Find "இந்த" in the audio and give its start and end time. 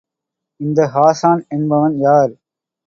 0.59-0.79